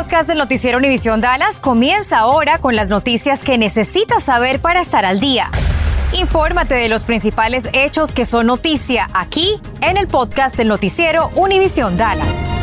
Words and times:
podcast 0.00 0.26
del 0.26 0.38
noticiero 0.38 0.78
Univisión 0.78 1.20
Dallas 1.20 1.60
comienza 1.60 2.20
ahora 2.20 2.56
con 2.56 2.74
las 2.74 2.88
noticias 2.88 3.44
que 3.44 3.58
necesitas 3.58 4.22
saber 4.22 4.58
para 4.58 4.80
estar 4.80 5.04
al 5.04 5.20
día. 5.20 5.50
Infórmate 6.18 6.74
de 6.74 6.88
los 6.88 7.04
principales 7.04 7.68
hechos 7.74 8.14
que 8.14 8.24
son 8.24 8.46
noticia 8.46 9.08
aquí 9.12 9.60
en 9.82 9.98
el 9.98 10.06
podcast 10.06 10.56
del 10.56 10.68
noticiero 10.68 11.28
Univisión 11.36 11.98
Dallas. 11.98 12.58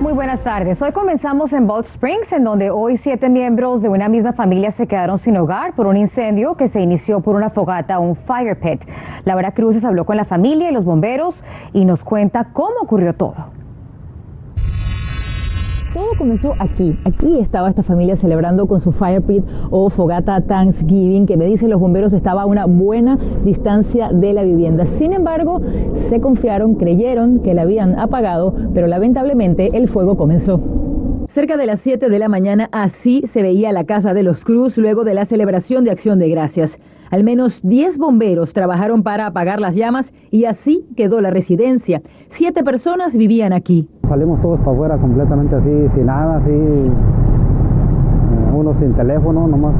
Muy 0.00 0.12
buenas 0.12 0.44
tardes. 0.44 0.80
Hoy 0.80 0.92
comenzamos 0.92 1.52
en 1.52 1.66
Bald 1.66 1.86
Springs, 1.86 2.30
en 2.30 2.44
donde 2.44 2.70
hoy 2.70 2.96
siete 2.96 3.28
miembros 3.28 3.82
de 3.82 3.88
una 3.88 4.08
misma 4.08 4.34
familia 4.34 4.70
se 4.70 4.86
quedaron 4.86 5.18
sin 5.18 5.36
hogar 5.36 5.74
por 5.74 5.88
un 5.88 5.96
incendio 5.96 6.54
que 6.56 6.68
se 6.68 6.80
inició 6.80 7.22
por 7.22 7.34
una 7.34 7.50
fogata, 7.50 7.98
un 7.98 8.14
fire 8.14 8.56
pit. 8.60 8.84
Laura 9.24 9.50
Cruces 9.50 9.84
habló 9.84 10.06
con 10.06 10.16
la 10.16 10.26
familia 10.26 10.70
y 10.70 10.72
los 10.72 10.84
bomberos 10.84 11.42
y 11.72 11.84
nos 11.84 12.04
cuenta 12.04 12.50
cómo 12.52 12.82
ocurrió 12.82 13.14
todo. 13.14 13.51
Todo 15.94 16.08
comenzó 16.16 16.54
aquí. 16.58 16.98
Aquí 17.04 17.38
estaba 17.38 17.68
esta 17.68 17.82
familia 17.82 18.16
celebrando 18.16 18.66
con 18.66 18.80
su 18.80 18.92
fire 18.92 19.20
pit 19.20 19.44
o 19.70 19.90
fogata 19.90 20.40
Thanksgiving, 20.40 21.26
que 21.26 21.36
me 21.36 21.44
dicen 21.44 21.68
los 21.68 21.80
bomberos 21.80 22.14
estaba 22.14 22.42
a 22.42 22.46
una 22.46 22.64
buena 22.64 23.18
distancia 23.44 24.10
de 24.10 24.32
la 24.32 24.42
vivienda. 24.42 24.86
Sin 24.86 25.12
embargo, 25.12 25.60
se 26.08 26.18
confiaron, 26.18 26.76
creyeron 26.76 27.40
que 27.40 27.52
la 27.52 27.62
habían 27.62 27.98
apagado, 27.98 28.54
pero 28.72 28.86
lamentablemente 28.86 29.68
el 29.74 29.86
fuego 29.86 30.16
comenzó. 30.16 30.60
Cerca 31.28 31.58
de 31.58 31.66
las 31.66 31.80
7 31.80 32.08
de 32.08 32.18
la 32.18 32.28
mañana 32.28 32.70
así 32.72 33.22
se 33.30 33.42
veía 33.42 33.70
la 33.72 33.84
casa 33.84 34.14
de 34.14 34.22
los 34.22 34.44
Cruz 34.44 34.78
luego 34.78 35.04
de 35.04 35.12
la 35.12 35.26
celebración 35.26 35.84
de 35.84 35.90
Acción 35.90 36.18
de 36.18 36.30
Gracias. 36.30 36.78
Al 37.10 37.22
menos 37.22 37.60
10 37.62 37.98
bomberos 37.98 38.54
trabajaron 38.54 39.02
para 39.02 39.26
apagar 39.26 39.60
las 39.60 39.74
llamas 39.74 40.14
y 40.30 40.46
así 40.46 40.86
quedó 40.96 41.20
la 41.20 41.30
residencia. 41.30 42.00
Siete 42.30 42.64
personas 42.64 43.14
vivían 43.14 43.52
aquí. 43.52 43.88
Salimos 44.08 44.40
todos 44.40 44.58
para 44.60 44.72
afuera 44.72 44.98
completamente 44.98 45.54
así, 45.56 45.88
sin 45.88 46.06
nada, 46.06 46.36
así, 46.36 46.50
eh, 46.50 46.90
uno 48.54 48.74
sin 48.74 48.92
teléfono, 48.94 49.46
nomás 49.46 49.76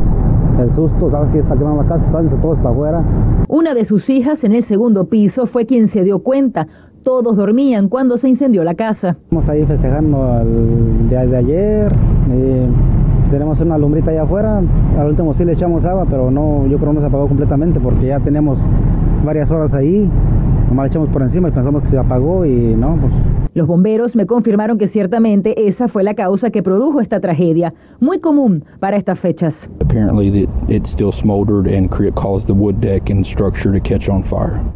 el 0.60 0.70
susto, 0.72 1.10
sabes 1.10 1.30
que 1.30 1.38
está 1.38 1.56
quemando 1.56 1.82
la 1.82 1.88
casa, 1.88 2.10
salen 2.10 2.40
todos 2.40 2.58
para 2.58 2.70
afuera. 2.70 3.04
Una 3.48 3.74
de 3.74 3.84
sus 3.84 4.08
hijas 4.10 4.44
en 4.44 4.52
el 4.52 4.64
segundo 4.64 5.06
piso 5.06 5.46
fue 5.46 5.66
quien 5.66 5.88
se 5.88 6.02
dio 6.04 6.20
cuenta. 6.20 6.68
Todos 7.02 7.36
dormían 7.36 7.88
cuando 7.88 8.16
se 8.16 8.28
incendió 8.28 8.62
la 8.62 8.74
casa. 8.74 9.16
Estamos 9.24 9.48
ahí 9.48 9.66
festejando 9.66 10.40
el 10.40 11.08
día 11.08 11.26
de 11.26 11.36
ayer. 11.36 11.92
Tenemos 13.30 13.60
una 13.60 13.76
lumbrita 13.76 14.12
allá 14.12 14.22
afuera. 14.22 14.62
Al 14.98 15.08
último 15.08 15.34
sí 15.34 15.44
le 15.44 15.52
echamos 15.52 15.84
agua, 15.84 16.06
pero 16.08 16.30
no, 16.30 16.66
yo 16.66 16.78
creo 16.78 16.90
que 16.90 16.94
no 16.94 17.00
se 17.00 17.06
apagó 17.06 17.26
completamente 17.26 17.80
porque 17.80 18.06
ya 18.06 18.20
tenemos 18.20 18.58
varias 19.24 19.50
horas 19.50 19.74
ahí. 19.74 20.08
Nomás 20.68 20.84
le 20.84 20.88
echamos 20.88 21.08
por 21.08 21.22
encima 21.22 21.48
y 21.48 21.52
pensamos 21.52 21.82
que 21.82 21.88
se 21.88 21.98
apagó 21.98 22.46
y 22.46 22.76
no, 22.76 22.96
pues. 23.00 23.12
Los 23.54 23.66
bomberos 23.66 24.16
me 24.16 24.24
confirmaron 24.24 24.78
que 24.78 24.86
ciertamente 24.86 25.68
esa 25.68 25.86
fue 25.86 26.02
la 26.02 26.14
causa 26.14 26.48
que 26.48 26.62
produjo 26.62 27.00
esta 27.00 27.20
tragedia, 27.20 27.74
muy 28.00 28.18
común 28.18 28.64
para 28.80 28.96
estas 28.96 29.20
fechas. 29.20 29.68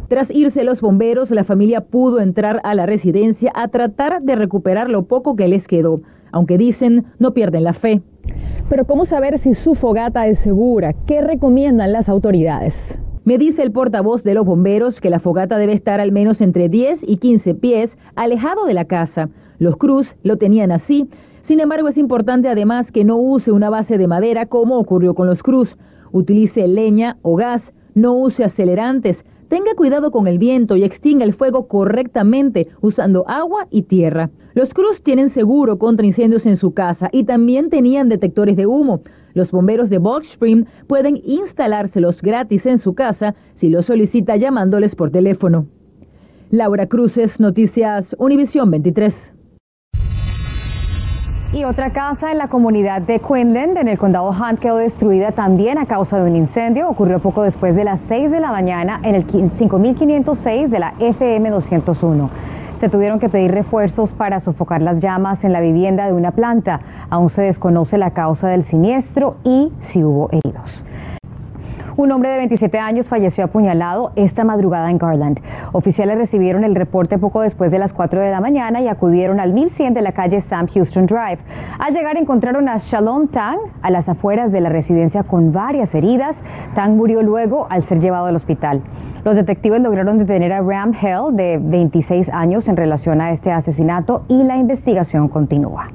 Tras 0.09 0.29
irse 0.29 0.63
los 0.63 0.79
bomberos, 0.81 1.31
la 1.31 1.43
familia 1.43 1.85
pudo 1.85 2.19
entrar 2.19 2.61
a 2.63 2.75
la 2.75 2.85
residencia 2.85 3.51
a 3.55 3.67
tratar 3.69 4.21
de 4.21 4.35
recuperar 4.35 4.91
lo 4.91 5.05
poco 5.05 5.35
que 5.35 5.47
les 5.47 5.67
quedó, 5.67 6.01
aunque 6.31 6.59
dicen 6.59 7.05
no 7.17 7.33
pierden 7.33 7.63
la 7.63 7.73
fe. 7.73 8.03
Pero 8.69 8.85
¿cómo 8.85 9.05
saber 9.05 9.39
si 9.39 9.55
su 9.55 9.73
fogata 9.73 10.27
es 10.27 10.37
segura? 10.37 10.93
¿Qué 10.93 11.21
recomiendan 11.21 11.93
las 11.93 12.09
autoridades? 12.09 12.99
Me 13.27 13.37
dice 13.37 13.61
el 13.61 13.73
portavoz 13.73 14.23
de 14.23 14.33
los 14.33 14.45
bomberos 14.45 15.01
que 15.01 15.09
la 15.09 15.19
fogata 15.19 15.57
debe 15.57 15.73
estar 15.73 15.99
al 15.99 16.13
menos 16.13 16.39
entre 16.39 16.69
10 16.69 17.03
y 17.05 17.17
15 17.17 17.55
pies 17.55 17.97
alejado 18.15 18.65
de 18.65 18.73
la 18.73 18.85
casa. 18.85 19.27
Los 19.59 19.75
Cruz 19.75 20.15
lo 20.23 20.37
tenían 20.37 20.71
así. 20.71 21.09
Sin 21.41 21.59
embargo, 21.59 21.89
es 21.89 21.97
importante 21.97 22.47
además 22.47 22.89
que 22.89 23.03
no 23.03 23.17
use 23.17 23.51
una 23.51 23.69
base 23.69 23.97
de 23.97 24.07
madera 24.07 24.45
como 24.45 24.77
ocurrió 24.77 25.13
con 25.13 25.27
los 25.27 25.43
Cruz. 25.43 25.75
Utilice 26.13 26.69
leña 26.69 27.17
o 27.21 27.35
gas, 27.35 27.73
no 27.95 28.13
use 28.13 28.45
acelerantes, 28.45 29.25
Tenga 29.47 29.75
cuidado 29.75 30.11
con 30.11 30.27
el 30.27 30.39
viento 30.39 30.75
y 30.75 30.83
extinga 30.83 31.23
el 31.23 31.33
fuego 31.33 31.67
correctamente 31.67 32.67
usando 32.81 33.27
agua 33.29 33.67
y 33.71 33.83
tierra. 33.83 34.29
Los 34.53 34.73
Cruz 34.73 35.01
tienen 35.01 35.29
seguro 35.29 35.77
contra 35.79 36.05
incendios 36.05 36.45
en 36.45 36.57
su 36.57 36.73
casa 36.73 37.09
y 37.13 37.23
también 37.23 37.69
tenían 37.69 38.09
detectores 38.09 38.57
de 38.57 38.65
humo. 38.65 39.03
Los 39.33 39.51
bomberos 39.51 39.89
de 39.89 39.99
Box 39.99 40.37
pueden 40.87 41.21
instalárselos 41.23 42.21
gratis 42.21 42.65
en 42.65 42.77
su 42.77 42.93
casa 42.93 43.35
si 43.53 43.69
lo 43.69 43.83
solicita 43.83 44.35
llamándoles 44.35 44.95
por 44.95 45.11
teléfono. 45.11 45.67
Laura 46.49 46.87
Cruces, 46.87 47.39
Noticias 47.39 48.15
Univisión 48.19 48.69
23. 48.71 49.36
Y 51.53 51.63
otra 51.63 51.91
casa 51.91 52.31
en 52.31 52.39
la 52.39 52.49
comunidad 52.49 53.01
de 53.01 53.19
Quinlan, 53.19 53.77
en 53.77 53.87
el 53.87 53.97
condado 53.97 54.29
Hunt, 54.31 54.59
quedó 54.59 54.77
destruida 54.77 55.31
también 55.31 55.77
a 55.77 55.85
causa 55.85 56.17
de 56.19 56.29
un 56.29 56.35
incendio. 56.35 56.89
Ocurrió 56.89 57.19
poco 57.19 57.41
después 57.43 57.73
de 57.73 57.85
las 57.85 58.01
6 58.01 58.31
de 58.31 58.41
la 58.41 58.51
mañana 58.51 58.99
en 59.03 59.15
el 59.15 59.25
5506 59.25 60.69
de 60.69 60.79
la 60.79 60.93
FM 60.99 61.49
201. 61.49 62.29
Se 62.75 62.89
tuvieron 62.89 63.19
que 63.19 63.29
pedir 63.29 63.51
refuerzos 63.51 64.11
para 64.11 64.41
sofocar 64.41 64.81
las 64.81 64.99
llamas 64.99 65.45
en 65.45 65.53
la 65.53 65.61
vivienda 65.61 66.05
de 66.05 66.13
una 66.13 66.31
planta. 66.31 66.81
Aún 67.09 67.29
se 67.29 67.43
desconoce 67.43 67.97
la 67.97 68.11
causa 68.11 68.49
del 68.49 68.63
siniestro 68.63 69.37
y 69.45 69.71
si 69.79 70.03
hubo 70.03 70.29
heridos. 70.31 70.83
Un 71.97 72.11
hombre 72.11 72.29
de 72.29 72.37
27 72.37 72.77
años 72.77 73.07
falleció 73.07 73.45
apuñalado 73.45 74.11
esta 74.15 74.43
madrugada 74.43 74.91
en 74.91 74.99
Garland. 74.99 75.39
Oficiales 75.71 76.15
recibieron 76.15 76.63
el 76.63 76.75
reporte 76.75 77.17
poco 77.17 77.41
después 77.41 77.71
de 77.71 77.79
las 77.79 77.91
4 77.91 78.21
de 78.21 78.29
la 78.29 78.39
mañana 78.39 78.81
y 78.81 78.87
acudieron 78.87 79.39
al 79.39 79.51
1100 79.51 79.95
de 79.95 80.03
la 80.03 80.11
calle 80.11 80.39
Sam 80.39 80.67
Houston 80.67 81.07
Drive. 81.07 81.39
Al 81.79 81.95
llegar 81.95 82.15
encontraron 82.15 82.69
a 82.69 82.77
Shalom 82.77 83.29
Tang 83.29 83.57
a 83.81 83.89
las 83.89 84.09
afueras 84.09 84.51
de 84.51 84.61
la 84.61 84.69
residencia 84.69 85.23
con 85.23 85.51
varias 85.51 85.95
heridas. 85.95 86.43
Tang 86.75 86.95
murió 86.95 87.23
luego 87.23 87.65
al 87.71 87.81
ser 87.81 87.99
llevado 87.99 88.27
al 88.27 88.35
hospital. 88.35 88.83
Los 89.23 89.35
detectives 89.35 89.81
lograron 89.81 90.19
detener 90.19 90.53
a 90.53 90.61
Ram 90.61 90.93
Hell 90.93 91.35
de 91.35 91.57
26 91.59 92.29
años 92.29 92.67
en 92.67 92.77
relación 92.77 93.21
a 93.21 93.31
este 93.31 93.51
asesinato 93.51 94.23
y 94.27 94.43
la 94.43 94.57
investigación 94.57 95.29
continúa. 95.29 95.89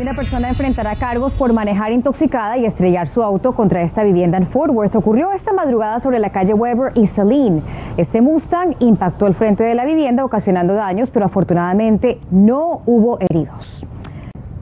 Una 0.00 0.14
persona 0.14 0.48
enfrentará 0.48 0.94
cargos 0.94 1.34
por 1.34 1.52
manejar 1.52 1.90
intoxicada 1.90 2.56
y 2.56 2.64
estrellar 2.64 3.08
su 3.08 3.20
auto 3.20 3.52
contra 3.52 3.82
esta 3.82 4.04
vivienda 4.04 4.38
en 4.38 4.46
Fort 4.46 4.72
Worth. 4.72 4.94
Ocurrió 4.94 5.32
esta 5.32 5.52
madrugada 5.52 5.98
sobre 5.98 6.20
la 6.20 6.30
calle 6.30 6.54
Weber 6.54 6.92
y 6.94 7.08
Celine. 7.08 7.62
Este 7.96 8.20
Mustang 8.20 8.76
impactó 8.78 9.26
el 9.26 9.34
frente 9.34 9.64
de 9.64 9.74
la 9.74 9.84
vivienda 9.84 10.24
ocasionando 10.24 10.74
daños, 10.74 11.10
pero 11.10 11.26
afortunadamente 11.26 12.20
no 12.30 12.82
hubo 12.86 13.18
heridos. 13.28 13.84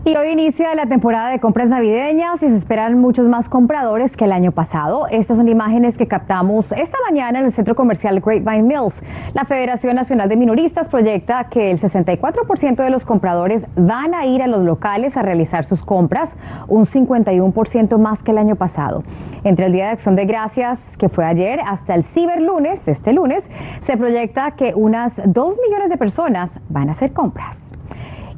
Y 0.06 0.14
hoy 0.14 0.28
inicia 0.28 0.72
la 0.76 0.86
temporada 0.86 1.30
de 1.30 1.40
compras 1.40 1.68
navideñas 1.68 2.40
y 2.40 2.48
se 2.48 2.54
esperan 2.54 2.96
muchos 2.96 3.26
más 3.26 3.48
compradores 3.48 4.16
que 4.16 4.24
el 4.24 4.30
año 4.30 4.52
pasado. 4.52 5.08
Estas 5.08 5.36
son 5.36 5.48
imágenes 5.48 5.98
que 5.98 6.06
captamos 6.06 6.70
esta 6.70 6.96
mañana 7.10 7.40
en 7.40 7.46
el 7.46 7.50
centro 7.50 7.74
comercial 7.74 8.20
Grapevine 8.20 8.62
Mills. 8.62 9.02
La 9.34 9.44
Federación 9.46 9.96
Nacional 9.96 10.28
de 10.28 10.36
Minoristas 10.36 10.88
proyecta 10.88 11.48
que 11.48 11.72
el 11.72 11.80
64% 11.80 12.76
de 12.76 12.90
los 12.90 13.04
compradores 13.04 13.66
van 13.74 14.14
a 14.14 14.26
ir 14.26 14.42
a 14.42 14.46
los 14.46 14.62
locales 14.62 15.16
a 15.16 15.22
realizar 15.22 15.64
sus 15.64 15.82
compras, 15.82 16.36
un 16.68 16.84
51% 16.86 17.98
más 17.98 18.22
que 18.22 18.30
el 18.30 18.38
año 18.38 18.54
pasado. 18.54 19.02
Entre 19.42 19.66
el 19.66 19.72
Día 19.72 19.86
de 19.86 19.90
Acción 19.90 20.14
de 20.14 20.24
Gracias, 20.24 20.96
que 20.96 21.08
fue 21.08 21.24
ayer, 21.24 21.58
hasta 21.66 21.96
el 21.96 22.04
ciberlunes, 22.04 22.86
este 22.86 23.12
lunes, 23.12 23.50
se 23.80 23.96
proyecta 23.96 24.52
que 24.52 24.72
unas 24.72 25.20
2 25.24 25.58
millones 25.66 25.90
de 25.90 25.96
personas 25.96 26.60
van 26.68 26.90
a 26.90 26.92
hacer 26.92 27.12
compras. 27.12 27.72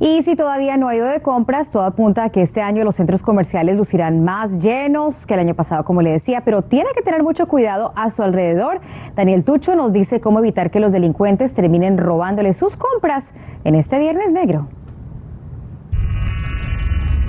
Y 0.01 0.23
si 0.23 0.37
todavía 0.37 0.77
no 0.77 0.87
ha 0.87 0.95
ido 0.95 1.07
de 1.07 1.21
compras, 1.23 1.73
todo 1.73 1.83
apunta 1.83 2.23
a 2.23 2.31
que 2.31 2.41
este 2.41 2.63
año 2.63 2.85
los 2.85 2.95
centros 2.95 3.21
comerciales 3.21 3.77
lucirán 3.77 4.23
más 4.23 4.61
llenos 4.61 5.27
que 5.27 5.35
el 5.35 5.41
año 5.41 5.55
pasado, 5.55 5.85
como 5.85 6.03
le 6.03 6.11
decía, 6.11 6.43
pero 6.45 6.63
tiene 6.63 6.91
que 6.95 7.03
tener 7.03 7.25
mucho 7.25 7.49
cuidado 7.49 7.93
a 7.97 8.09
su 8.11 8.23
alrededor. 8.23 8.81
Daniel 9.17 9.43
Tucho 9.43 9.75
nos 9.75 9.93
dice 9.93 10.21
cómo 10.21 10.39
evitar 10.39 10.71
que 10.71 10.79
los 10.79 10.93
delincuentes 10.93 11.53
terminen 11.53 11.99
robándole 11.99 12.55
sus 12.55 12.77
compras 12.77 13.33
en 13.65 13.75
este 13.75 13.99
Viernes 13.99 14.33
Negro. 14.33 14.69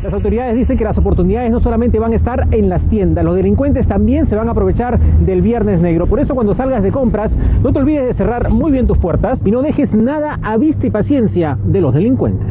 Las 0.04 0.14
autoridades 0.14 0.56
dicen 0.56 0.78
que 0.78 0.86
las 0.86 0.98
oportunidades 0.98 1.52
no 1.52 1.60
solamente 1.60 2.00
van 2.00 2.14
a 2.14 2.16
estar 2.16 2.48
en 2.52 2.70
las 2.70 2.88
tiendas, 2.88 3.26
los 3.26 3.36
delincuentes 3.36 3.86
también 3.86 4.28
se 4.28 4.36
van 4.36 4.48
a 4.48 4.52
aprovechar 4.52 4.98
del 4.98 5.42
viernes 5.42 5.82
negro. 5.82 6.08
Por 6.08 6.22
eso 6.22 6.36
cuando 6.36 6.54
salgas 6.54 6.84
de 6.84 6.92
compras, 6.92 7.38
no 7.62 7.74
te 7.74 7.80
olvides 7.80 8.06
de 8.06 8.14
cerrar 8.14 8.50
muy 8.50 8.72
bien 8.72 8.88
tus 8.88 8.98
puertas 8.98 9.44
y 9.46 9.52
no 9.52 9.62
dejes 9.62 9.96
nada 9.96 10.40
a 10.42 10.56
vista 10.56 10.88
y 10.88 10.90
paciencia 10.90 11.58
de 11.66 11.82
los 11.82 11.94
delincuentes. 11.94 12.48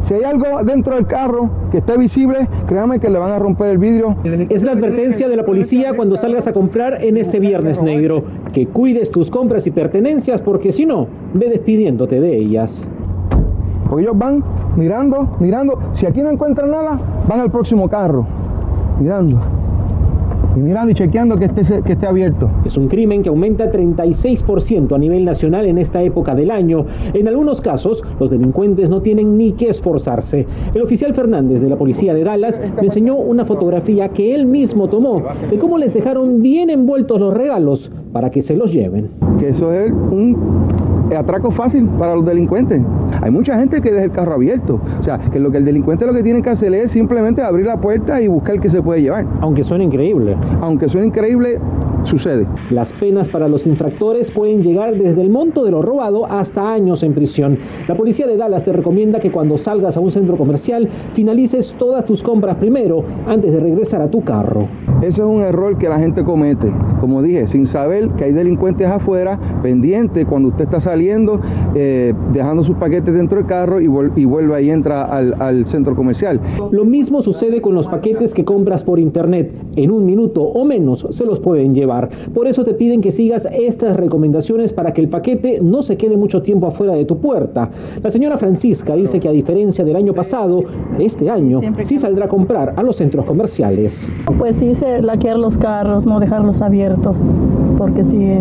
Si 0.00 0.14
hay 0.14 0.24
algo 0.24 0.64
dentro 0.64 0.96
del 0.96 1.06
carro 1.06 1.50
que 1.70 1.78
esté 1.78 1.96
visible, 1.96 2.48
créame 2.66 2.98
que 2.98 3.10
le 3.10 3.18
van 3.18 3.30
a 3.30 3.38
romper 3.38 3.70
el 3.70 3.78
vidrio. 3.78 4.16
Es 4.48 4.64
la 4.64 4.72
advertencia 4.72 5.28
de 5.28 5.36
la 5.36 5.44
policía 5.44 5.94
cuando 5.94 6.16
salgas 6.16 6.48
a 6.48 6.52
comprar 6.52 7.04
en 7.04 7.16
este 7.16 7.38
viernes 7.38 7.80
negro, 7.80 8.24
que 8.52 8.66
cuides 8.66 9.10
tus 9.10 9.30
compras 9.30 9.66
y 9.68 9.70
pertenencias 9.70 10.40
porque 10.40 10.72
si 10.72 10.84
no, 10.84 11.06
ve 11.32 11.48
despidiéndote 11.48 12.20
de 12.20 12.36
ellas. 12.36 12.88
Porque 13.88 14.04
ellos 14.04 14.18
van 14.18 14.42
mirando, 14.76 15.36
mirando. 15.40 15.78
Si 15.92 16.06
aquí 16.06 16.22
no 16.22 16.30
encuentran 16.30 16.70
nada, 16.70 16.98
van 17.28 17.40
al 17.40 17.50
próximo 17.50 17.88
carro. 17.88 18.26
Mirando, 19.00 19.38
mirando 20.56 20.90
y 20.90 20.94
chequeando 20.94 21.36
que 21.36 21.46
esté, 21.46 21.82
que 21.82 21.92
esté 21.92 22.06
abierto. 22.06 22.50
Es 22.64 22.76
un 22.76 22.88
crimen 22.88 23.22
que 23.22 23.28
aumenta 23.28 23.70
36% 23.70 24.94
a 24.94 24.98
nivel 24.98 25.24
nacional 25.24 25.66
en 25.66 25.78
esta 25.78 26.02
época 26.02 26.34
del 26.34 26.50
año. 26.50 26.84
En 27.14 27.28
algunos 27.28 27.60
casos, 27.60 28.02
los 28.18 28.30
delincuentes 28.30 28.90
no 28.90 29.02
tienen 29.02 29.36
ni 29.38 29.52
que 29.52 29.68
esforzarse. 29.68 30.46
El 30.74 30.82
oficial 30.82 31.14
Fernández 31.14 31.60
de 31.60 31.68
la 31.68 31.76
policía 31.76 32.14
de 32.14 32.24
Dallas 32.24 32.60
me 32.76 32.84
enseñó 32.84 33.16
una 33.16 33.44
fotografía 33.44 34.08
que 34.10 34.34
él 34.34 34.46
mismo 34.46 34.88
tomó 34.88 35.22
de 35.50 35.58
cómo 35.58 35.78
les 35.78 35.94
dejaron 35.94 36.42
bien 36.42 36.70
envueltos 36.70 37.20
los 37.20 37.34
regalos 37.34 37.90
para 38.12 38.30
que 38.30 38.42
se 38.42 38.56
los 38.56 38.72
lleven. 38.72 39.10
Que 39.38 39.48
eso 39.48 39.72
es 39.72 39.92
un 39.92 40.67
atraco 41.16 41.50
fácil 41.50 41.86
para 41.98 42.14
los 42.14 42.24
delincuentes. 42.24 42.80
Hay 43.22 43.30
mucha 43.30 43.58
gente 43.58 43.80
que 43.80 43.90
deja 43.90 44.04
el 44.04 44.10
carro 44.10 44.34
abierto. 44.34 44.80
O 44.98 45.02
sea, 45.02 45.18
que 45.18 45.38
lo 45.38 45.50
que 45.50 45.58
el 45.58 45.64
delincuente 45.64 46.06
lo 46.06 46.12
que 46.12 46.22
tiene 46.22 46.42
que 46.42 46.50
hacer 46.50 46.72
es 46.74 46.90
simplemente 46.90 47.42
abrir 47.42 47.66
la 47.66 47.80
puerta 47.80 48.20
y 48.20 48.28
buscar 48.28 48.56
el 48.56 48.60
que 48.60 48.70
se 48.70 48.82
puede 48.82 49.02
llevar. 49.02 49.26
Aunque 49.40 49.64
suene 49.64 49.84
increíble. 49.84 50.36
Aunque 50.60 50.88
suene 50.88 51.08
increíble, 51.08 51.58
sucede. 52.04 52.46
Las 52.70 52.92
penas 52.92 53.28
para 53.28 53.48
los 53.48 53.66
infractores 53.66 54.30
pueden 54.30 54.62
llegar 54.62 54.96
desde 54.96 55.22
el 55.22 55.30
monto 55.30 55.64
de 55.64 55.70
lo 55.70 55.82
robado 55.82 56.26
hasta 56.26 56.72
años 56.72 57.02
en 57.02 57.14
prisión. 57.14 57.58
La 57.86 57.96
policía 57.96 58.26
de 58.26 58.36
Dallas 58.36 58.64
te 58.64 58.72
recomienda 58.72 59.20
que 59.20 59.30
cuando 59.30 59.58
salgas 59.58 59.96
a 59.96 60.00
un 60.00 60.10
centro 60.10 60.36
comercial 60.36 60.88
finalices 61.12 61.74
todas 61.78 62.04
tus 62.04 62.22
compras 62.22 62.56
primero 62.56 63.04
antes 63.26 63.52
de 63.52 63.60
regresar 63.60 64.02
a 64.02 64.10
tu 64.10 64.22
carro. 64.22 64.68
Eso 65.02 65.22
es 65.22 65.36
un 65.36 65.42
error 65.42 65.78
que 65.78 65.88
la 65.88 65.98
gente 65.98 66.24
comete. 66.24 66.72
Como 67.00 67.22
dije, 67.22 67.46
sin 67.46 67.66
saber 67.66 68.08
que 68.10 68.24
hay 68.24 68.32
delincuentes 68.32 68.86
afuera, 68.86 69.38
pendiente 69.62 70.26
cuando 70.26 70.48
usted 70.48 70.64
está 70.64 70.80
saliendo, 70.80 71.40
eh, 71.74 72.14
dejando 72.32 72.62
sus 72.62 72.76
paquetes 72.76 73.14
dentro 73.14 73.38
del 73.38 73.46
carro 73.46 73.80
y, 73.80 73.86
vuelve 73.86 74.62
y 74.62 74.70
entra 74.70 75.02
al, 75.02 75.34
al 75.40 75.66
centro 75.66 75.94
comercial. 75.94 76.40
Lo 76.70 76.84
mismo 76.84 77.22
sucede 77.22 77.60
con 77.60 77.74
los 77.74 77.86
paquetes 77.88 78.34
que 78.34 78.44
compras 78.44 78.82
por 78.82 78.98
internet. 78.98 79.52
En 79.76 79.90
un 79.90 80.04
minuto 80.04 80.42
o 80.42 80.64
menos 80.64 81.06
se 81.10 81.24
los 81.24 81.38
pueden 81.40 81.74
llevar. 81.74 81.97
Por 82.32 82.46
eso 82.46 82.64
te 82.64 82.74
piden 82.74 83.00
que 83.00 83.10
sigas 83.10 83.48
estas 83.50 83.96
recomendaciones 83.96 84.72
para 84.72 84.92
que 84.92 85.00
el 85.00 85.08
paquete 85.08 85.60
no 85.62 85.82
se 85.82 85.96
quede 85.96 86.16
mucho 86.16 86.42
tiempo 86.42 86.66
afuera 86.66 86.92
de 86.94 87.04
tu 87.04 87.18
puerta. 87.18 87.70
La 88.02 88.10
señora 88.10 88.36
Francisca 88.36 88.94
dice 88.94 89.18
que 89.18 89.28
a 89.28 89.32
diferencia 89.32 89.84
del 89.84 89.96
año 89.96 90.14
pasado, 90.14 90.62
este 90.98 91.30
año 91.30 91.60
sí 91.82 91.98
saldrá 91.98 92.26
a 92.26 92.28
comprar 92.28 92.74
a 92.76 92.82
los 92.82 92.96
centros 92.96 93.24
comerciales. 93.24 94.08
Pues 94.38 94.56
sí, 94.56 94.74
se 94.74 95.02
laquear 95.02 95.38
los 95.38 95.58
carros, 95.58 96.06
no 96.06 96.20
dejarlos 96.20 96.60
abiertos, 96.62 97.16
porque 97.76 98.04
sí, 98.04 98.40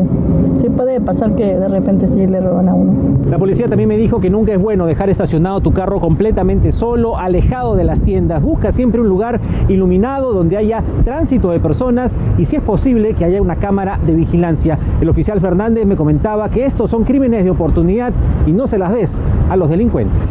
sí 0.56 0.69
puede 0.69 1.00
pasar 1.01 1.36
que 1.36 1.45
de 1.45 1.68
repente 1.68 2.07
sí 2.07 2.27
le 2.27 2.39
roban 2.42 2.69
a 2.69 2.75
uno. 2.75 2.94
La 3.30 3.38
policía 3.38 3.68
también 3.68 3.89
me 3.89 3.98
dijo 3.98 4.19
que 4.19 4.30
nunca 4.30 4.54
es 4.54 4.62
bueno 4.62 4.86
dejar 4.86 5.09
estacionado 5.09 5.62
tu 5.62 5.71
carro 5.71 6.00
completamente 6.00 6.71
solo, 6.71 7.18
alejado 7.18 7.75
de 7.75 7.83
las 7.83 8.01
tiendas. 8.01 8.42
Busca 8.42 8.71
siempre 8.71 9.01
un 9.01 9.09
lugar 9.09 9.39
iluminado 9.68 10.33
donde 10.33 10.57
haya 10.57 10.83
tránsito 11.04 11.51
de 11.51 11.59
personas 11.59 12.18
y 12.38 12.45
si 12.45 12.56
es 12.56 12.62
posible 12.62 13.13
que 13.13 13.25
una 13.42 13.57
cámara 13.57 14.00
de 14.06 14.13
vigilancia. 14.13 14.78
El 15.01 15.10
oficial 15.10 15.39
Fernández 15.39 15.86
me 15.86 15.95
comentaba 15.95 16.50
que 16.50 16.66
estos 16.66 16.89
son 16.89 17.04
crímenes 17.04 17.44
de 17.44 17.50
oportunidad 17.50 18.13
y 18.45 18.51
no 18.51 18.68
se 18.68 18.78
las 18.78 18.94
des 18.94 19.12
a 19.50 19.56
los 19.56 19.69
delincuentes. 19.69 20.28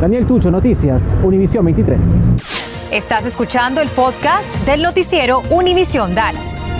Daniel 0.00 0.26
Tucho, 0.26 0.50
Noticias, 0.50 1.02
Univisión 1.22 1.64
23. 1.64 1.98
Estás 2.92 3.26
escuchando 3.26 3.80
el 3.80 3.88
podcast 3.88 4.54
del 4.66 4.82
noticiero 4.82 5.42
Univisión 5.50 6.14
Dallas 6.14 6.76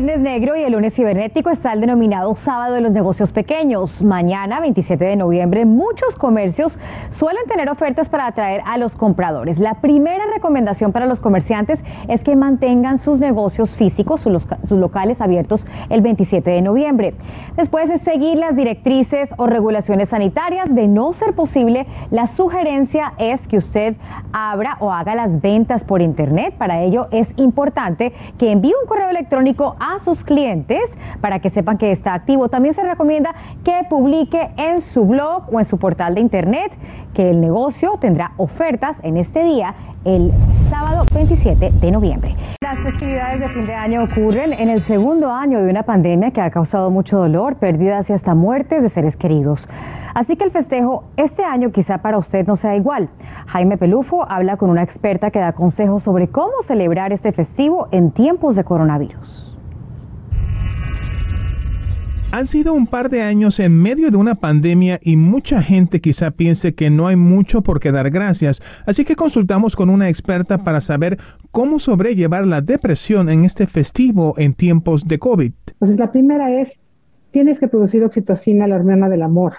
viernes 0.00 0.20
negro 0.20 0.54
y 0.54 0.62
el 0.62 0.74
lunes 0.74 0.94
cibernético 0.94 1.50
está 1.50 1.72
el 1.72 1.80
denominado 1.80 2.36
sábado 2.36 2.74
de 2.74 2.80
los 2.80 2.92
negocios 2.92 3.32
pequeños. 3.32 4.04
Mañana, 4.04 4.60
27 4.60 5.04
de 5.04 5.16
noviembre, 5.16 5.64
muchos 5.64 6.14
comercios 6.14 6.78
suelen 7.08 7.44
tener 7.46 7.68
ofertas 7.68 8.08
para 8.08 8.28
atraer 8.28 8.62
a 8.64 8.78
los 8.78 8.94
compradores. 8.94 9.58
La 9.58 9.80
primera 9.80 10.24
recomendación 10.32 10.92
para 10.92 11.06
los 11.06 11.18
comerciantes 11.18 11.82
es 12.06 12.22
que 12.22 12.36
mantengan 12.36 12.98
sus 12.98 13.18
negocios 13.18 13.74
físicos, 13.74 14.20
sus, 14.20 14.70
locales 14.70 15.20
abiertos 15.20 15.66
el 15.88 16.00
27 16.00 16.48
de 16.48 16.62
noviembre. 16.62 17.14
Después 17.56 17.90
es 17.90 18.00
seguir 18.00 18.38
las 18.38 18.54
directrices 18.54 19.34
o 19.36 19.48
regulaciones 19.48 20.10
sanitarias. 20.10 20.72
De 20.72 20.86
no 20.86 21.12
ser 21.12 21.34
posible, 21.34 21.88
la 22.12 22.28
sugerencia 22.28 23.14
es 23.18 23.48
que 23.48 23.56
usted 23.56 23.96
abra 24.32 24.76
o 24.78 24.92
haga 24.92 25.16
las 25.16 25.40
ventas 25.40 25.82
por 25.82 26.02
internet. 26.02 26.54
Para 26.56 26.82
ello 26.82 27.08
es 27.10 27.32
importante 27.34 28.12
que 28.38 28.52
envíe 28.52 28.74
un 28.80 28.86
correo 28.86 29.08
electrónico 29.08 29.74
a 29.80 29.87
sus 29.98 30.24
clientes 30.24 30.98
para 31.20 31.38
que 31.38 31.50
sepan 31.50 31.78
que 31.78 31.90
está 31.92 32.14
activo. 32.14 32.48
También 32.48 32.74
se 32.74 32.82
recomienda 32.82 33.34
que 33.64 33.86
publique 33.88 34.50
en 34.56 34.80
su 34.80 35.04
blog 35.04 35.44
o 35.52 35.58
en 35.58 35.64
su 35.64 35.78
portal 35.78 36.14
de 36.14 36.20
internet 36.20 36.72
que 37.14 37.30
el 37.30 37.40
negocio 37.40 37.96
tendrá 37.98 38.32
ofertas 38.36 39.00
en 39.02 39.16
este 39.16 39.42
día 39.42 39.74
el 40.04 40.32
sábado 40.70 41.04
27 41.12 41.70
de 41.72 41.90
noviembre. 41.90 42.36
Las 42.60 42.78
festividades 42.80 43.40
de 43.40 43.48
fin 43.48 43.64
de 43.64 43.74
año 43.74 44.04
ocurren 44.04 44.52
en 44.52 44.68
el 44.68 44.80
segundo 44.80 45.30
año 45.30 45.62
de 45.62 45.70
una 45.70 45.82
pandemia 45.82 46.30
que 46.30 46.40
ha 46.40 46.50
causado 46.50 46.90
mucho 46.90 47.18
dolor, 47.18 47.56
pérdidas 47.56 48.08
y 48.10 48.12
hasta 48.12 48.34
muertes 48.34 48.82
de 48.82 48.88
seres 48.88 49.16
queridos. 49.16 49.68
Así 50.14 50.36
que 50.36 50.44
el 50.44 50.50
festejo 50.50 51.04
este 51.16 51.44
año 51.44 51.70
quizá 51.72 51.98
para 51.98 52.18
usted 52.18 52.46
no 52.46 52.56
sea 52.56 52.76
igual. 52.76 53.08
Jaime 53.46 53.76
Pelufo 53.76 54.28
habla 54.30 54.56
con 54.56 54.70
una 54.70 54.82
experta 54.82 55.30
que 55.30 55.38
da 55.38 55.52
consejos 55.52 56.02
sobre 56.02 56.28
cómo 56.28 56.62
celebrar 56.62 57.12
este 57.12 57.32
festivo 57.32 57.88
en 57.90 58.10
tiempos 58.10 58.56
de 58.56 58.64
coronavirus. 58.64 59.47
Han 62.30 62.46
sido 62.46 62.74
un 62.74 62.86
par 62.86 63.08
de 63.08 63.22
años 63.22 63.58
en 63.58 63.80
medio 63.80 64.10
de 64.10 64.18
una 64.18 64.34
pandemia 64.34 65.00
y 65.02 65.16
mucha 65.16 65.62
gente 65.62 66.02
quizá 66.02 66.30
piense 66.30 66.74
que 66.74 66.90
no 66.90 67.06
hay 67.08 67.16
mucho 67.16 67.62
por 67.62 67.80
qué 67.80 67.90
dar 67.90 68.10
gracias, 68.10 68.60
así 68.84 69.06
que 69.06 69.16
consultamos 69.16 69.74
con 69.74 69.88
una 69.88 70.10
experta 70.10 70.62
para 70.62 70.82
saber 70.82 71.16
cómo 71.52 71.78
sobrellevar 71.78 72.46
la 72.46 72.60
depresión 72.60 73.30
en 73.30 73.46
este 73.46 73.66
festivo 73.66 74.34
en 74.36 74.52
tiempos 74.52 75.08
de 75.08 75.18
COVID. 75.18 75.52
Entonces 75.68 75.98
la 75.98 76.12
primera 76.12 76.60
es, 76.60 76.78
tienes 77.30 77.58
que 77.58 77.66
producir 77.66 78.04
oxitocina, 78.04 78.66
la 78.66 78.76
hormona 78.76 79.08
del 79.08 79.22
amor. 79.22 79.54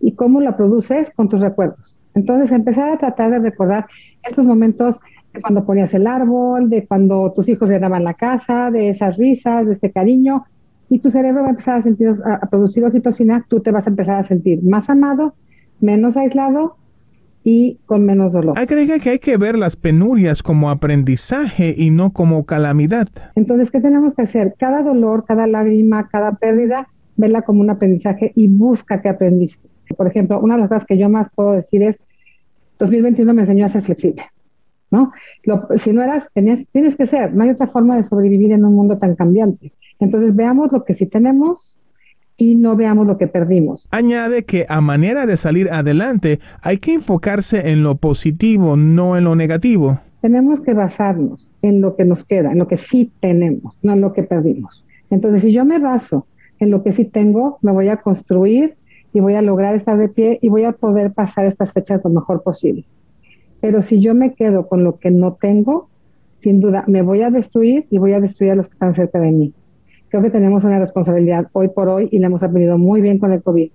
¿Y 0.00 0.12
cómo 0.12 0.40
la 0.40 0.56
produces? 0.56 1.10
Con 1.14 1.28
tus 1.28 1.42
recuerdos. 1.42 1.98
Entonces 2.14 2.52
empezar 2.52 2.88
a 2.88 2.96
tratar 2.96 3.32
de 3.32 3.38
recordar 3.40 3.86
estos 4.22 4.46
momentos 4.46 4.98
de 5.34 5.42
cuando 5.42 5.66
ponías 5.66 5.92
el 5.92 6.06
árbol, 6.06 6.70
de 6.70 6.86
cuando 6.86 7.34
tus 7.36 7.50
hijos 7.50 7.68
llenaban 7.68 8.02
la 8.02 8.14
casa, 8.14 8.70
de 8.70 8.88
esas 8.88 9.18
risas, 9.18 9.66
de 9.66 9.74
ese 9.74 9.92
cariño 9.92 10.46
y 10.88 11.00
tu 11.00 11.10
cerebro 11.10 11.42
va 11.42 11.48
a 11.48 11.50
empezar 11.50 11.78
a, 11.78 11.82
sentir, 11.82 12.08
a, 12.24 12.46
producir 12.48 12.84
oxitocina, 12.84 13.44
tú 13.48 13.60
te 13.60 13.70
vas 13.70 13.86
a 13.86 13.90
empezar 13.90 14.16
a 14.16 14.24
sentir 14.24 14.62
más 14.62 14.88
amado, 14.88 15.34
menos 15.80 16.16
aislado 16.16 16.76
y 17.44 17.78
con 17.86 18.04
menos 18.04 18.32
dolor. 18.32 18.58
Agrega 18.58 18.98
que 18.98 19.10
hay 19.10 19.18
que 19.18 19.36
ver 19.36 19.56
las 19.56 19.76
penurias 19.76 20.42
como 20.42 20.70
aprendizaje 20.70 21.74
y 21.76 21.90
no 21.90 22.12
como 22.12 22.44
calamidad. 22.44 23.08
Entonces, 23.34 23.70
¿qué 23.70 23.80
tenemos 23.80 24.14
que 24.14 24.22
hacer? 24.22 24.54
Cada 24.58 24.82
dolor, 24.82 25.24
cada 25.26 25.46
lágrima, 25.46 26.08
cada 26.08 26.32
pérdida, 26.32 26.88
verla 27.16 27.42
como 27.42 27.60
un 27.60 27.70
aprendizaje 27.70 28.32
y 28.34 28.48
busca 28.48 29.02
qué 29.02 29.10
aprendiste. 29.10 29.68
Por 29.96 30.06
ejemplo, 30.06 30.40
una 30.40 30.54
de 30.54 30.62
las 30.62 30.68
cosas 30.68 30.84
que 30.84 30.98
yo 30.98 31.08
más 31.08 31.28
puedo 31.34 31.52
decir 31.52 31.82
es, 31.82 31.98
2021 32.78 33.34
me 33.34 33.42
enseñó 33.42 33.66
a 33.66 33.68
ser 33.68 33.82
flexible. 33.82 34.24
¿no? 34.90 35.12
si 35.76 35.92
no 35.92 36.02
eras, 36.02 36.28
tenías, 36.32 36.60
tienes 36.72 36.96
que 36.96 37.06
ser, 37.06 37.34
no 37.34 37.44
hay 37.44 37.50
otra 37.50 37.66
forma 37.66 37.96
de 37.96 38.04
sobrevivir 38.04 38.52
en 38.52 38.64
un 38.64 38.74
mundo 38.74 38.98
tan 38.98 39.14
cambiante. 39.14 39.72
Entonces 40.00 40.34
veamos 40.34 40.72
lo 40.72 40.84
que 40.84 40.94
sí 40.94 41.06
tenemos 41.06 41.76
y 42.36 42.54
no 42.54 42.76
veamos 42.76 43.06
lo 43.06 43.18
que 43.18 43.26
perdimos. 43.26 43.86
Añade 43.90 44.44
que 44.44 44.64
a 44.68 44.80
manera 44.80 45.26
de 45.26 45.36
salir 45.36 45.70
adelante 45.70 46.38
hay 46.62 46.78
que 46.78 46.94
enfocarse 46.94 47.70
en 47.70 47.82
lo 47.82 47.96
positivo, 47.96 48.76
no 48.76 49.16
en 49.16 49.24
lo 49.24 49.34
negativo. 49.34 49.98
Tenemos 50.22 50.60
que 50.60 50.72
basarnos 50.72 51.48
en 51.62 51.80
lo 51.80 51.96
que 51.96 52.04
nos 52.04 52.24
queda, 52.24 52.52
en 52.52 52.58
lo 52.58 52.68
que 52.68 52.78
sí 52.78 53.12
tenemos, 53.20 53.74
no 53.82 53.92
en 53.92 54.00
lo 54.00 54.12
que 54.12 54.22
perdimos. 54.22 54.84
Entonces, 55.10 55.42
si 55.42 55.52
yo 55.52 55.64
me 55.64 55.80
baso 55.80 56.26
en 56.60 56.70
lo 56.70 56.82
que 56.82 56.92
sí 56.92 57.04
tengo, 57.04 57.58
me 57.60 57.72
voy 57.72 57.88
a 57.88 57.98
construir 57.98 58.76
y 59.12 59.20
voy 59.20 59.34
a 59.34 59.42
lograr 59.42 59.74
estar 59.74 59.96
de 59.96 60.08
pie 60.08 60.38
y 60.40 60.48
voy 60.48 60.64
a 60.64 60.72
poder 60.72 61.12
pasar 61.12 61.44
estas 61.44 61.72
fechas 61.72 62.00
lo 62.04 62.10
mejor 62.10 62.42
posible. 62.42 62.84
Pero 63.60 63.82
si 63.82 64.00
yo 64.00 64.14
me 64.14 64.34
quedo 64.34 64.68
con 64.68 64.84
lo 64.84 64.98
que 64.98 65.10
no 65.10 65.34
tengo, 65.34 65.88
sin 66.40 66.60
duda 66.60 66.84
me 66.86 67.02
voy 67.02 67.22
a 67.22 67.30
destruir 67.30 67.86
y 67.90 67.98
voy 67.98 68.12
a 68.12 68.20
destruir 68.20 68.52
a 68.52 68.54
los 68.54 68.68
que 68.68 68.74
están 68.74 68.94
cerca 68.94 69.18
de 69.18 69.32
mí 69.32 69.54
creo 70.08 70.22
que 70.22 70.30
tenemos 70.30 70.64
una 70.64 70.78
responsabilidad 70.78 71.46
hoy 71.52 71.68
por 71.68 71.88
hoy 71.88 72.08
y 72.10 72.18
la 72.18 72.26
hemos 72.26 72.42
aprendido 72.42 72.78
muy 72.78 73.00
bien 73.00 73.18
con 73.18 73.32
el 73.32 73.42
COVID. 73.42 73.70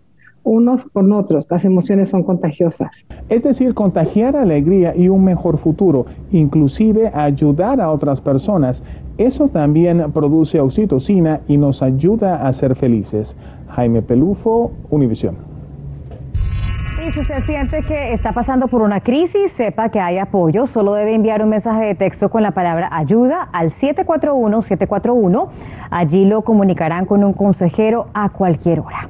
Unos 0.46 0.86
con 0.88 1.13
otros, 1.13 1.48
las 1.50 1.63
emociones 1.63 2.10
son 2.10 2.24
contagiosas. 2.24 3.06
Es 3.30 3.44
decir, 3.44 3.74
contagiar 3.74 4.36
alegría 4.36 4.94
y 4.94 5.08
un 5.08 5.24
mejor 5.24 5.58
futuro, 5.58 6.06
inclusive 6.32 7.10
ayudar 7.13 7.80
a 7.80 7.90
otras 7.90 8.20
personas. 8.20 8.84
Eso 9.18 9.48
también 9.48 10.12
produce 10.12 10.60
oxitocina 10.60 11.40
y 11.48 11.56
nos 11.56 11.82
ayuda 11.82 12.46
a 12.46 12.52
ser 12.52 12.75
felices. 12.75 13.38
Jaime 13.70 14.02
Pelufo, 14.02 14.72
Univisión. 14.90 15.52
Y 17.01 17.12
si 17.12 17.19
usted 17.21 17.43
siente 17.45 17.81
que 17.81 18.13
está 18.13 18.33
pasando 18.33 18.67
por 18.67 18.81
una 18.81 19.00
crisis, 19.01 19.51
sepa 19.51 19.89
que 19.89 20.00
hay 20.00 20.19
apoyo. 20.19 20.67
Solo 20.67 20.93
debe 20.93 21.15
enviar 21.15 21.41
un 21.41 21.50
mensaje 21.50 21.85
de 21.85 21.95
texto 21.95 22.29
con 22.29 22.43
la 22.43 22.51
palabra 22.51 22.89
ayuda 22.91 23.50
al 23.51 23.71
741-741. 23.71 25.50
Allí 25.89 26.25
lo 26.25 26.43
comunicarán 26.43 27.05
con 27.05 27.23
un 27.23 27.33
consejero 27.33 28.07
a 28.13 28.29
cualquier 28.29 28.79
hora. 28.79 29.09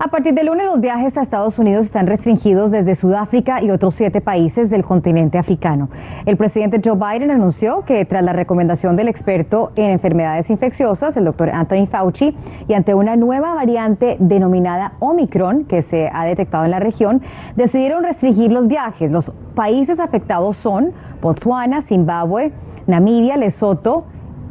A 0.00 0.06
partir 0.08 0.32
de 0.32 0.44
lunes, 0.44 0.64
los 0.66 0.80
viajes 0.80 1.18
a 1.18 1.22
Estados 1.22 1.58
Unidos 1.58 1.86
están 1.86 2.06
restringidos 2.06 2.70
desde 2.70 2.94
Sudáfrica 2.94 3.60
y 3.60 3.72
otros 3.72 3.96
siete 3.96 4.20
países 4.20 4.70
del 4.70 4.84
continente 4.84 5.38
africano. 5.38 5.88
El 6.24 6.36
presidente 6.36 6.80
Joe 6.84 6.94
Biden 6.94 7.32
anunció 7.32 7.84
que 7.84 8.04
tras 8.04 8.22
la 8.22 8.32
recomendación 8.32 8.94
del 8.94 9.08
experto 9.08 9.72
en 9.74 9.90
enfermedades 9.90 10.50
infecciosas, 10.50 11.16
el 11.16 11.24
doctor 11.24 11.50
Anthony 11.50 11.88
Fauci, 11.90 12.36
y 12.68 12.74
ante 12.74 12.94
una 12.94 13.16
nueva 13.16 13.54
variante 13.54 14.16
denominada 14.20 14.92
Omicron 15.00 15.64
que 15.64 15.82
se 15.82 16.08
ha 16.12 16.24
detectado 16.24 16.64
en 16.64 16.70
la 16.70 16.78
región, 16.78 17.20
decidieron 17.56 18.04
restringir 18.04 18.52
los 18.52 18.68
viajes. 18.68 19.10
Los 19.10 19.32
países 19.56 19.98
afectados 19.98 20.58
son 20.58 20.92
Botswana, 21.20 21.82
Zimbabue, 21.82 22.52
Namibia, 22.86 23.36
Lesoto, 23.36 24.04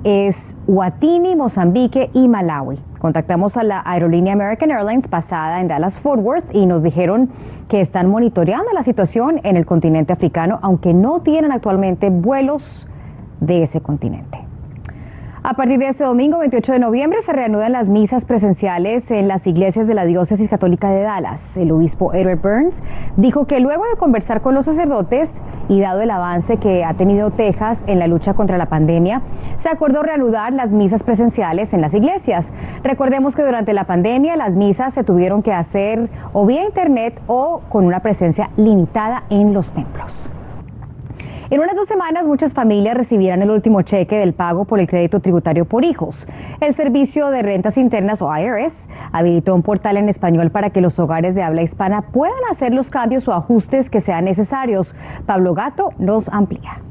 Eswatini, 0.04 1.38
Mozambique 1.38 2.10
y 2.14 2.28
Malawi. 2.28 2.87
Contactamos 3.00 3.58
a 3.58 3.64
la 3.64 3.82
aerolínea 3.86 4.34
American 4.34 4.72
Airlines 4.72 5.10
basada 5.10 5.62
en 5.62 5.68
Dallas 5.68 6.00
Fort 6.00 6.22
Worth 6.22 6.56
y 6.56 6.66
nos 6.66 6.84
dijeron 6.84 7.30
que 7.70 7.82
están 7.82 8.10
monitoreando 8.10 8.72
la 8.74 8.84
situación 8.84 9.40
en 9.44 9.58
el 9.58 9.66
continente 9.66 10.14
africano, 10.14 10.60
aunque 10.62 10.94
no 10.94 11.22
tienen 11.22 11.52
actualmente 11.52 12.10
vuelos 12.10 12.88
de 13.40 13.64
ese 13.64 13.82
continente. 13.82 14.47
A 15.44 15.54
partir 15.54 15.78
de 15.78 15.88
este 15.88 16.04
domingo 16.04 16.40
28 16.40 16.74
de 16.74 16.80
noviembre 16.80 17.22
se 17.22 17.32
reanudan 17.32 17.72
las 17.72 17.88
misas 17.88 18.26
presenciales 18.26 19.12
en 19.12 19.28
las 19.28 19.46
iglesias 19.46 19.86
de 19.86 19.94
la 19.94 20.04
Diócesis 20.04 20.50
Católica 20.50 20.90
de 20.90 21.04
Dallas. 21.04 21.56
El 21.56 21.72
obispo 21.72 22.12
Edward 22.16 22.42
Burns 22.42 22.82
dijo 23.18 23.46
que 23.46 23.60
luego 23.60 23.84
de 23.86 23.98
conversar 23.98 24.42
con 24.42 24.56
los 24.56 24.66
sacerdotes 24.66 25.44
y 25.70 25.80
dado 25.80 26.02
el 26.02 26.10
avance 26.10 26.58
que 26.58 26.84
ha 26.84 26.96
tenido 26.96 27.30
Texas 27.30 27.84
en 27.86 28.00
la 28.00 28.08
lucha 28.08 28.34
contra 28.34 28.58
la 28.58 28.66
pandemia, 28.66 29.22
se 29.58 29.70
acordó 29.70 30.02
reanudar 30.02 30.54
las 30.54 30.72
misas 30.72 31.04
presenciales 31.04 31.72
en 31.72 31.82
las 31.82 31.94
iglesias. 31.94 32.52
Recordemos 32.84 33.36
que 33.36 33.44
durante 33.44 33.74
la 33.74 33.84
pandemia 33.84 34.36
las 34.38 34.56
misas 34.56 34.96
se 34.96 35.04
tuvieron 35.04 35.44
que 35.44 35.54
hacer 35.54 36.10
o 36.34 36.48
vía 36.48 36.64
internet 36.64 37.22
o 37.28 37.62
con 37.70 37.86
una 37.86 38.00
presencia 38.00 38.50
limitada 38.58 39.24
en 39.30 39.54
los 39.54 39.72
templos. 39.72 40.32
En 41.50 41.62
unas 41.62 41.78
dos 41.78 41.88
semanas 41.88 42.28
muchas 42.28 42.54
familias 42.54 42.98
recibirán 42.98 43.42
el 43.42 43.50
último 43.50 43.82
cheque 43.82 44.18
del 44.18 44.34
pago 44.34 44.66
por 44.66 44.82
el 44.82 44.88
crédito 44.88 45.22
tributario 45.22 45.64
por 45.64 45.86
hijos. 45.86 46.28
El 46.60 46.74
Servicio 46.74 47.30
de 47.30 47.42
Rentas 47.42 47.78
Internas 47.78 48.22
o 48.22 48.30
IRS 48.38 48.90
habilitó 49.14 49.56
un 49.56 49.64
portal 49.64 49.96
en 49.96 50.10
español 50.10 50.52
para 50.52 50.72
que 50.72 50.82
los 50.82 51.00
hogares 51.00 51.36
de 51.36 51.44
habla 51.44 51.62
hispana 51.62 52.02
puedan 52.02 52.36
hacer 52.52 52.74
los 52.74 52.90
cambios 52.90 53.30
o 53.30 53.34
ajustes 53.34 53.90
que 53.90 54.02
sean 54.02 54.26
necesarios. 54.26 54.94
Pablo 55.26 55.54
Gato 55.54 55.92
nos 56.00 56.28
amplía. 56.28 56.82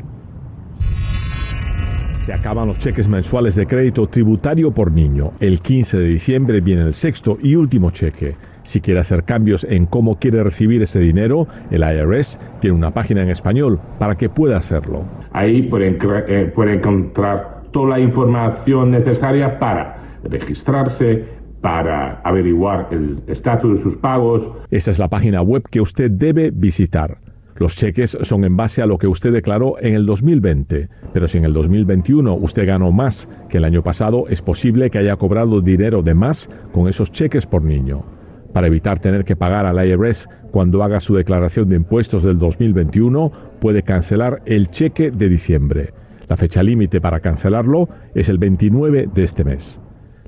Se 2.25 2.33
acaban 2.33 2.69
los 2.69 2.79
cheques 2.79 3.07
mensuales 3.09 3.57
de 3.57 3.67
crédito 3.67 4.07
tributario 4.07 4.73
por 4.73 4.91
niño. 4.91 5.33
El 5.39 5.61
15 5.61 5.99
de 5.99 6.07
diciembre 6.07 6.63
viene 6.63 6.83
el 6.83 6.95
sexto 6.95 7.37
y 7.43 7.57
último 7.57 7.91
cheque. 7.91 8.37
Si 8.67 8.81
quiere 8.81 8.99
hacer 8.99 9.23
cambios 9.23 9.65
en 9.65 9.87
cómo 9.87 10.19
quiere 10.19 10.43
recibir 10.43 10.83
ese 10.83 10.99
dinero, 10.99 11.47
el 11.71 11.83
IRS 11.83 12.37
tiene 12.61 12.77
una 12.77 12.91
página 12.91 13.23
en 13.23 13.31
español 13.31 13.79
para 14.01 14.17
que 14.17 14.29
pueda 14.29 14.57
hacerlo. 14.57 15.05
Ahí 15.33 15.63
puede, 15.63 15.97
eh, 16.29 16.53
encontrar 16.57 17.63
toda 17.71 17.91
la 17.91 18.01
información 18.01 18.91
necesaria 18.91 19.61
para 19.61 20.19
registrarse, 20.25 21.25
para 21.61 22.21
averiguar 22.23 22.89
el 22.91 23.23
estatus 23.29 23.79
de 23.79 23.83
sus 23.85 23.97
pagos. 23.97 24.51
Esta 24.71 24.91
es 24.91 24.99
la 24.99 25.09
página 25.09 25.43
web 25.43 25.63
que 25.71 25.81
usted 25.81 26.11
debe 26.11 26.51
visitar. 26.51 27.19
Los 27.59 27.77
cheques 27.77 28.19
son 28.23 28.45
en 28.45 28.57
base 28.57 28.83
a 28.83 28.87
lo 28.87 28.99
que 28.99 29.07
usted 29.07 29.33
declaró 29.33 29.77
en 29.81 29.95
el 29.95 30.07
2020, 30.07 30.89
pero 31.13 31.29
si 31.29 31.39
en 31.39 31.45
el 31.45 31.53
2021 31.53 32.35
usted 32.35 32.67
ganó 32.67 32.91
más 32.91 33.29
que 33.49 33.59
el 33.59 33.65
año 33.65 33.83
pasado, 33.83 34.25
es 34.29 34.43
posible 34.43 34.91
que 34.91 34.99
haya 34.99 35.17
cobrado 35.17 35.61
dinero 35.61 36.03
de 36.03 36.15
más 36.15 36.51
con 36.73 36.89
esos 36.89 37.13
cheques 37.13 37.47
por 37.47 37.63
niño 37.63 38.16
para 38.57 38.69
evitar 38.69 39.01
tener 39.01 39.27
que 39.27 39.37
pagar 39.37 39.67
al 39.67 39.87
IRS 39.87 40.31
cuando 40.51 40.83
haga 40.83 40.99
su 41.01 41.15
declaración 41.15 41.69
de 41.69 41.77
impuestos 41.77 42.23
del 42.23 42.39
2021, 42.39 43.31
puede 43.61 43.83
cancelar 43.83 44.41
el 44.47 44.71
cheque 44.71 45.11
de 45.11 45.29
diciembre. 45.29 45.91
La 46.27 46.39
fecha 46.39 46.63
límite 46.63 47.03
para 47.03 47.21
cancelarlo 47.21 47.91
es 48.15 48.31
el 48.31 48.39
29 48.39 49.11
de 49.13 49.23
este 49.23 49.45
mes. 49.45 49.79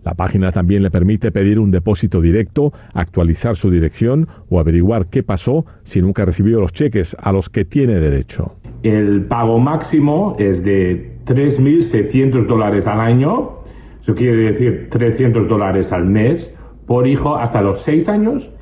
La 0.05 0.13
página 0.13 0.53
también 0.53 0.83
le 0.83 0.91
permite 0.91 1.33
pedir 1.33 1.59
un 1.59 1.71
depósito 1.71 2.21
directo, 2.21 2.75
actualizar 2.93 3.57
su 3.57 3.71
dirección 3.71 4.29
o 4.51 4.61
averiguar 4.61 5.07
qué 5.07 5.23
pasó 5.23 5.65
si 5.85 6.03
nunca 6.03 6.27
recibió 6.27 6.61
los 6.61 6.75
cheques 6.75 7.17
a 7.19 7.33
los 7.33 7.49
que 7.49 7.65
tiene 7.65 7.95
derecho. 7.95 8.57
El 8.83 9.25
pago 9.25 9.59
máximo 9.59 10.37
es 10.39 10.63
de 10.63 11.17
3.600 11.25 12.47
dólares 12.47 12.87
al 12.87 13.01
año, 13.01 13.61
eso 14.03 14.15
quiere 14.15 14.53
decir 14.53 14.89
300 14.91 15.49
dólares 15.49 15.93
al 15.93 16.05
mes, 16.05 16.55
por 16.89 17.07
hijo 17.07 17.37
hasta 17.37 17.61
los 17.61 17.83
6 17.83 18.09
años 18.09 18.53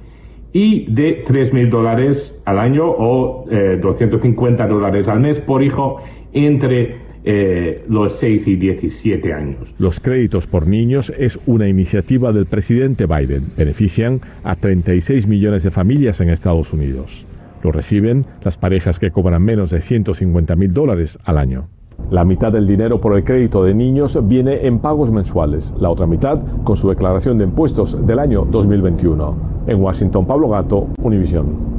y 0.53 0.93
de 0.93 1.25
3.000 1.25 1.71
dólares 1.71 2.39
al 2.45 2.59
año 2.59 2.85
o 2.87 3.47
250 3.49 4.65
eh, 4.65 4.69
dólares 4.69 5.09
al 5.09 5.21
mes 5.21 5.41
por 5.41 5.63
hijo 5.63 6.03
entre 6.33 7.07
eh, 7.25 7.85
los 7.89 8.19
6 8.19 8.47
y 8.47 8.57
17 8.57 9.33
años. 9.33 9.75
Los 9.79 10.01
créditos 10.01 10.47
por 10.47 10.67
niños 10.67 11.13
es 11.19 11.39
una 11.47 11.69
iniciativa 11.69 12.33
del 12.33 12.47
presidente 12.47 13.07
Biden. 13.07 13.47
Benefician 13.57 14.21
a 14.45 14.57
36 14.57 15.27
millones 15.27 15.63
de 15.63 15.71
familias 15.71 16.21
en 16.21 16.31
Estados 16.31 16.73
Unidos. 16.73 17.27
Lo 17.63 17.73
reciben 17.73 18.27
las 18.45 18.57
parejas 18.57 18.99
que 18.99 19.11
cobran 19.11 19.43
menos 19.43 19.71
de 19.71 19.81
150 19.81 20.55
mil 20.57 20.73
dólares 20.73 21.19
al 21.25 21.39
año. 21.39 21.69
La 22.11 22.25
mitad 22.25 22.53
del 22.53 22.69
dinero 22.69 23.01
por 23.01 23.17
el 23.17 23.25
crédito 23.25 23.65
de 23.65 23.75
niños 23.75 24.17
viene 24.29 24.67
en 24.67 24.79
pagos 24.79 25.11
mensuales, 25.11 25.75
la 25.81 25.91
otra 25.91 26.07
mitad 26.07 26.39
con 26.63 26.77
su 26.77 26.89
declaración 26.89 27.37
de 27.37 27.45
impuestos 27.45 28.07
del 28.07 28.21
año 28.21 28.47
2021. 28.49 29.35
En 29.67 29.83
Washington, 29.83 30.25
Pablo 30.25 30.49
Gato, 30.49 30.87
Univisión. 31.03 31.76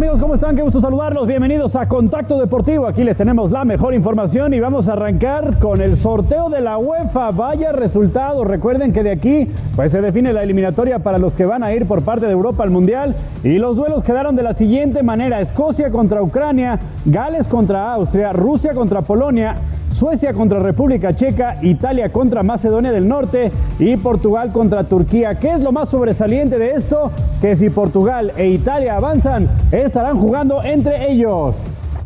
Amigos, 0.00 0.18
¿cómo 0.18 0.32
están? 0.32 0.56
Qué 0.56 0.62
gusto 0.62 0.80
saludarlos. 0.80 1.26
Bienvenidos 1.26 1.76
a 1.76 1.86
Contacto 1.86 2.38
Deportivo. 2.38 2.86
Aquí 2.86 3.04
les 3.04 3.18
tenemos 3.18 3.50
la 3.50 3.66
mejor 3.66 3.92
información 3.92 4.54
y 4.54 4.58
vamos 4.58 4.88
a 4.88 4.94
arrancar 4.94 5.58
con 5.58 5.82
el 5.82 5.94
sorteo 5.94 6.48
de 6.48 6.62
la 6.62 6.78
UEFA. 6.78 7.32
Vaya 7.32 7.70
resultado. 7.72 8.42
Recuerden 8.44 8.94
que 8.94 9.02
de 9.02 9.10
aquí 9.10 9.50
pues 9.76 9.92
se 9.92 10.00
define 10.00 10.32
la 10.32 10.42
eliminatoria 10.42 11.00
para 11.00 11.18
los 11.18 11.34
que 11.34 11.44
van 11.44 11.62
a 11.62 11.74
ir 11.74 11.86
por 11.86 12.00
parte 12.00 12.24
de 12.24 12.32
Europa 12.32 12.62
al 12.62 12.70
Mundial 12.70 13.14
y 13.44 13.58
los 13.58 13.76
duelos 13.76 14.02
quedaron 14.02 14.36
de 14.36 14.42
la 14.42 14.54
siguiente 14.54 15.02
manera: 15.02 15.42
Escocia 15.42 15.90
contra 15.90 16.22
Ucrania, 16.22 16.78
Gales 17.04 17.46
contra 17.46 17.92
Austria, 17.92 18.32
Rusia 18.32 18.72
contra 18.72 19.02
Polonia, 19.02 19.56
Suecia 20.00 20.32
contra 20.32 20.60
República 20.60 21.14
Checa, 21.14 21.58
Italia 21.60 22.10
contra 22.10 22.42
Macedonia 22.42 22.90
del 22.90 23.06
Norte 23.06 23.52
y 23.78 23.98
Portugal 23.98 24.50
contra 24.50 24.84
Turquía. 24.84 25.38
¿Qué 25.38 25.50
es 25.50 25.60
lo 25.60 25.72
más 25.72 25.90
sobresaliente 25.90 26.58
de 26.58 26.70
esto? 26.70 27.10
Que 27.42 27.54
si 27.54 27.68
Portugal 27.68 28.32
e 28.38 28.46
Italia 28.48 28.96
avanzan, 28.96 29.50
estarán 29.70 30.18
jugando 30.18 30.64
entre 30.64 31.12
ellos. 31.12 31.54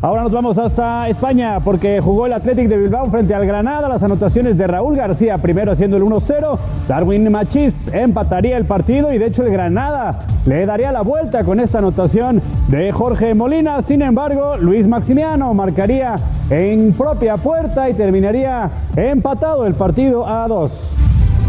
Ahora 0.05 0.23
nos 0.23 0.33
vamos 0.33 0.59
hasta 0.59 1.09
España 1.09 1.61
porque 1.61 1.99
jugó 1.99 2.27
el 2.27 2.35
Athletic 2.35 2.69
de 2.69 2.77
Bilbao 2.77 3.07
frente 3.07 3.33
al 3.33 3.47
Granada. 3.47 3.89
Las 3.89 4.03
anotaciones 4.03 4.59
de 4.59 4.67
Raúl 4.67 4.97
García 4.97 5.39
primero 5.39 5.73
haciendo 5.73 5.97
el 5.97 6.03
1-0. 6.03 6.59
Darwin 6.87 7.33
Machís 7.33 7.89
empataría 7.89 8.59
el 8.59 8.67
partido 8.67 9.15
y 9.15 9.17
de 9.17 9.29
hecho 9.29 9.45
el 9.45 9.51
Granada 9.51 10.27
le 10.45 10.67
daría 10.67 10.93
la 10.93 11.01
vuelta 11.01 11.43
con 11.43 11.59
esta 11.59 11.79
anotación 11.79 12.43
de 12.69 12.93
Jorge 12.93 13.35
Molina. 13.35 13.81
Sin 13.81 14.03
embargo, 14.03 14.59
Luis 14.59 14.87
Maximiano 14.87 15.55
marcaría 15.55 16.17
en 16.51 16.93
propia 16.93 17.39
puerta 17.39 17.89
y 17.89 17.95
terminaría 17.95 18.71
empatado 18.97 19.65
el 19.65 19.73
partido 19.73 20.29
a 20.29 20.47
2. 20.47 21.04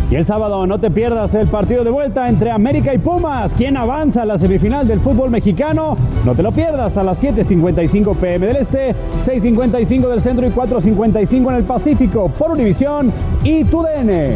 Y 0.10 0.16
el 0.16 0.26
sábado 0.26 0.68
no 0.68 0.80
te 0.80 0.92
pierdas 0.92 1.34
el 1.34 1.48
partido 1.48 1.84
de 1.84 1.90
vuelta 1.90 2.30
entre 2.30 2.52
América 2.52 2.94
y 2.94 3.00
Pumas. 3.00 3.54
¿Quién 3.56 3.76
avanza 3.76 4.22
a 4.22 4.26
la 4.26 4.38
semifinal 4.38 4.88
del 4.88 5.00
fútbol 5.00 5.32
mexicano? 5.32 5.98
No 6.24 6.36
te 6.36 6.44
lo 6.44 6.52
pierdas 6.52 6.96
a 6.98 7.04
las 7.04 7.24
7.55 7.24 8.16
pm 8.16 8.46
del 8.46 8.58
Este, 8.58 8.94
6.55 9.26 10.08
del 10.08 10.22
Centro 10.22 10.46
y 10.46 10.52
4.55 10.52 11.50
en 11.50 11.56
el 11.56 11.64
Pacífico 11.64 12.30
por 12.30 12.52
Univisión 12.52 13.12
y 13.44 13.64
TUDN. 13.64 14.36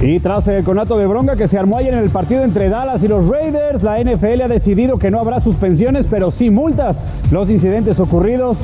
Y 0.00 0.20
tras 0.20 0.48
el 0.48 0.64
conato 0.64 0.96
de 0.96 1.06
bronca 1.06 1.36
que 1.36 1.48
se 1.48 1.58
armó 1.58 1.76
ayer 1.76 1.92
en 1.92 2.00
el 2.00 2.08
partido 2.08 2.44
entre 2.44 2.70
Dallas 2.70 3.02
y 3.02 3.08
los 3.08 3.28
Raiders, 3.28 3.82
la 3.82 3.98
NFL 4.00 4.42
ha 4.42 4.48
decidido 4.48 4.98
que 4.98 5.10
no 5.10 5.18
habrá 5.18 5.40
suspensiones, 5.40 6.06
pero 6.06 6.30
sí 6.30 6.48
multas. 6.48 6.98
Los 7.30 7.50
incidentes 7.50 8.00
ocurridos 8.00 8.58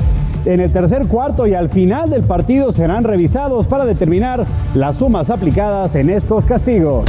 en 0.45 0.59
el 0.59 0.71
tercer 0.71 1.07
cuarto 1.07 1.47
y 1.47 1.53
al 1.53 1.69
final 1.69 2.09
del 2.09 2.23
partido 2.23 2.71
serán 2.71 3.03
revisados 3.03 3.67
para 3.67 3.85
determinar 3.85 4.45
las 4.73 4.97
sumas 4.97 5.29
aplicadas 5.29 5.95
en 5.95 6.09
estos 6.09 6.45
castigos. 6.45 7.05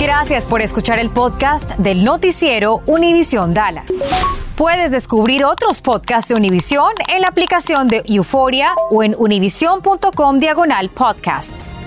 Gracias 0.00 0.44
por 0.46 0.60
escuchar 0.60 0.98
el 0.98 1.10
podcast 1.10 1.76
del 1.78 2.04
noticiero 2.04 2.82
Univisión 2.86 3.54
Dallas. 3.54 4.10
Puedes 4.56 4.92
descubrir 4.92 5.44
otros 5.44 5.80
podcasts 5.80 6.28
de 6.28 6.36
Univisión 6.36 6.92
en 7.12 7.22
la 7.22 7.28
aplicación 7.28 7.88
de 7.88 8.02
Euforia 8.06 8.74
o 8.90 9.02
en 9.02 9.14
univision.com 9.18 10.38
diagonal 10.38 10.90
podcasts. 10.90 11.80